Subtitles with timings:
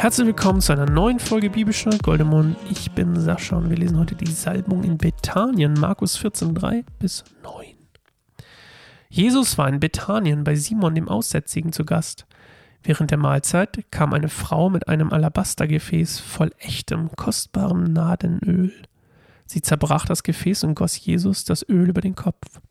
[0.00, 2.56] Herzlich willkommen zu einer neuen Folge Bibelstunde Goldemond.
[2.70, 7.22] Ich bin Sascha und wir lesen heute die Salbung in Bethanien, Markus 14, 3 bis
[7.42, 7.66] 9.
[9.10, 12.26] Jesus war in Bethanien bei Simon dem Aussätzigen zu Gast.
[12.82, 18.72] Während der Mahlzeit kam eine Frau mit einem Alabastergefäß voll echtem, kostbarem Nadenöl.
[19.44, 22.62] Sie zerbrach das Gefäß und goss Jesus das Öl über den Kopf.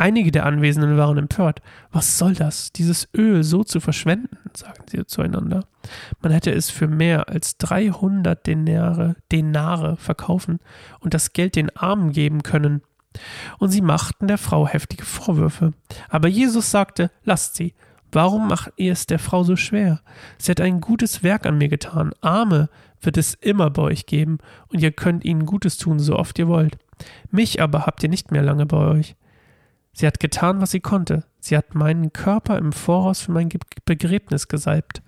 [0.00, 1.60] Einige der Anwesenden waren empört.
[1.92, 4.38] Was soll das, dieses Öl so zu verschwenden?
[4.54, 5.66] sagten sie zueinander.
[6.22, 10.58] Man hätte es für mehr als 300 Denare, Denare verkaufen
[11.00, 12.80] und das Geld den Armen geben können.
[13.58, 15.74] Und sie machten der Frau heftige Vorwürfe.
[16.08, 17.74] Aber Jesus sagte, lasst sie.
[18.10, 20.00] Warum macht ihr es der Frau so schwer?
[20.38, 22.14] Sie hat ein gutes Werk an mir getan.
[22.22, 22.70] Arme
[23.02, 24.38] wird es immer bei euch geben,
[24.68, 26.78] und ihr könnt ihnen Gutes tun, so oft ihr wollt.
[27.30, 29.14] Mich aber habt ihr nicht mehr lange bei euch.
[30.00, 31.24] Sie hat getan, was sie konnte.
[31.40, 33.50] Sie hat meinen Körper im Voraus für mein
[33.84, 35.02] Begräbnis gesalbt.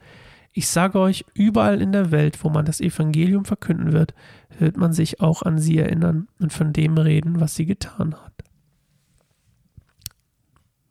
[0.52, 4.12] Ich sage euch, überall in der Welt, wo man das Evangelium verkünden wird,
[4.58, 8.34] wird man sich auch an sie erinnern und von dem reden, was sie getan hat.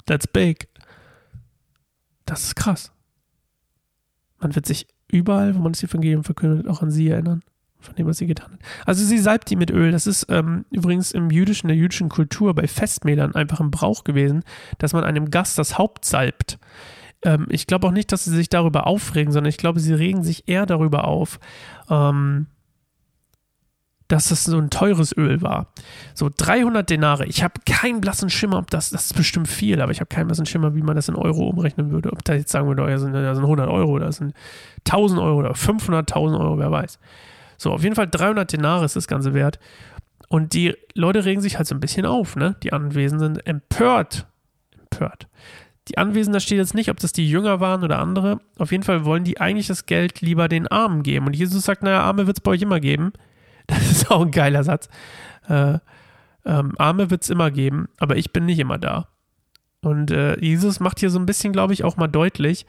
[0.08, 0.68] That's big.
[2.26, 2.92] Das ist krass.
[4.40, 7.44] Man wird sich überall, wo man das Evangelium verkündet, auch an sie erinnern
[7.82, 8.60] von dem, was sie getan hat.
[8.86, 9.92] Also sie salbt die mit Öl.
[9.92, 14.44] Das ist ähm, übrigens im jüdischen, der jüdischen Kultur bei Festmählern einfach ein Brauch gewesen,
[14.78, 16.60] dass man einem Gast das Haupt salbt.
[17.24, 20.24] Ähm, ich glaube auch nicht, dass sie sich darüber aufregen, sondern ich glaube, sie regen
[20.24, 21.40] sich eher darüber auf,
[21.90, 22.48] ähm,
[24.12, 25.68] dass das so ein teures Öl war.
[26.14, 27.26] So 300 Denare.
[27.26, 30.28] Ich habe keinen blassen Schimmer, ob das, das ist bestimmt viel, aber ich habe keinen
[30.28, 32.12] blassen Schimmer, wie man das in Euro umrechnen würde.
[32.12, 34.34] Ob da jetzt sagen würde, oh, das sind, das sind 100 Euro, das sind
[34.86, 37.00] 1000 Euro oder 500.000 Euro, wer weiß.
[37.62, 39.60] So, auf jeden Fall 300 Denare ist das Ganze wert.
[40.30, 42.56] Und die Leute regen sich halt so ein bisschen auf, ne?
[42.64, 44.26] Die Anwesenden sind empört.
[44.80, 45.28] Empört.
[45.88, 48.40] Die Anwesenden, da steht jetzt nicht, ob das die Jünger waren oder andere.
[48.58, 51.28] Auf jeden Fall wollen die eigentlich das Geld lieber den Armen geben.
[51.28, 53.14] Und Jesus sagt, naja, Arme wird es bei euch immer geben.
[53.68, 54.90] Das ist auch ein geiler Satz.
[55.48, 55.78] Äh,
[56.46, 59.08] ähm, Arme wird es immer geben, aber ich bin nicht immer da.
[59.82, 62.66] Und äh, Jesus macht hier so ein bisschen, glaube ich, auch mal deutlich,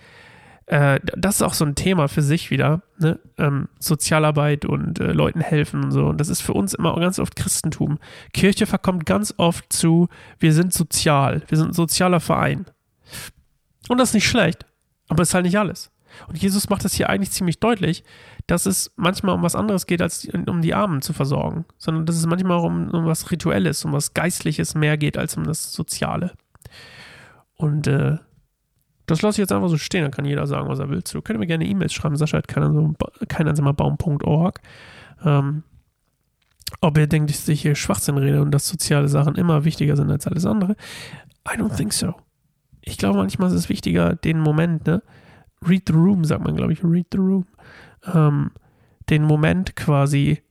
[0.67, 3.19] äh, das ist auch so ein Thema für sich wieder, ne?
[3.39, 6.07] ähm, Sozialarbeit und äh, Leuten helfen und so.
[6.07, 7.99] Und das ist für uns immer ganz oft Christentum.
[8.33, 10.09] Kirche verkommt ganz oft zu,
[10.39, 12.67] wir sind sozial, wir sind ein sozialer Verein.
[13.89, 14.67] Und das ist nicht schlecht,
[15.09, 15.91] aber es ist halt nicht alles.
[16.29, 18.05] Und Jesus macht das hier eigentlich ziemlich deutlich,
[18.47, 22.17] dass es manchmal um was anderes geht, als um die Armen zu versorgen, sondern dass
[22.17, 26.33] es manchmal um, um was Rituelles, um was Geistliches mehr geht als um das Soziale.
[27.55, 28.19] Und äh,
[29.13, 31.03] das lasse ich jetzt einfach so stehen, dann kann jeder sagen, was er will.
[31.07, 34.61] So könnt ihr mir gerne E-Mails schreiben, Sascha hat keineinsamerbaum.org.
[35.25, 35.63] Ähm,
[36.81, 40.11] ob ihr denkt, dass ich hier Schwachsinn rede und dass soziale Sachen immer wichtiger sind
[40.11, 40.73] als alles andere.
[41.47, 42.15] I don't think so.
[42.81, 45.03] Ich glaube, manchmal ist es wichtiger, den Moment, ne?
[45.65, 47.47] Read the room, sagt man, glaube ich, read the room.
[48.13, 48.51] Ähm,
[49.11, 50.43] den Moment quasi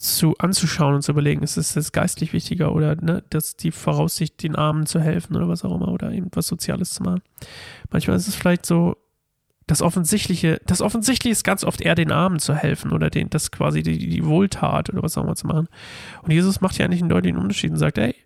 [0.00, 4.42] zu anzuschauen und zu überlegen, ist es jetzt geistlich wichtiger oder ne, dass die Voraussicht,
[4.42, 7.20] den Armen zu helfen oder was auch immer oder irgendwas Soziales zu machen.
[7.90, 8.96] Manchmal ist es vielleicht so,
[9.66, 13.50] das Offensichtliche, das Offensichtliche ist ganz oft eher den Armen zu helfen oder den, das
[13.50, 15.68] quasi die, die Wohltat oder was auch immer zu machen.
[16.22, 18.16] Und Jesus macht ja eigentlich einen deutlichen Unterschied und sagt, ey,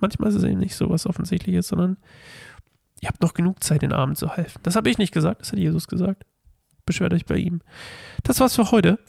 [0.00, 1.96] manchmal ist es eben nicht so was Offensichtliches, sondern
[3.00, 4.60] ihr habt noch genug Zeit, den Armen zu helfen.
[4.62, 6.24] Das habe ich nicht gesagt, das hat Jesus gesagt.
[6.86, 7.60] Beschwert euch bei ihm.
[8.22, 9.00] Das war's für heute.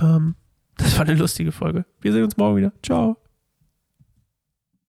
[0.00, 0.34] Ähm,
[0.76, 1.84] das war eine lustige Folge.
[2.00, 2.72] Wir sehen uns morgen wieder.
[2.82, 3.16] Ciao.